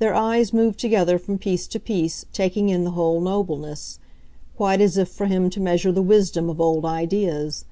Their 0.00 0.12
eyes 0.12 0.52
moved 0.52 0.80
together 0.80 1.20
from 1.20 1.38
piece 1.38 1.68
to 1.68 1.78
piece, 1.78 2.26
taking 2.32 2.68
in 2.68 2.82
the 2.82 2.90
whole 2.98 3.20
nobleness 3.20 4.00
quite 4.56 4.80
as 4.80 4.96
if 4.96 5.08
for 5.08 5.26
him 5.26 5.50
to 5.50 5.60
measure 5.60 5.92
the 5.92 6.02
wisdom 6.02 6.50
of 6.50 6.60
old 6.60 6.84
ideas. 6.84 7.64